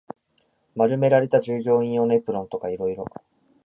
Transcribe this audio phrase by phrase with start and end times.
[0.73, 3.05] 丸められた従業員用のエプロンとか色々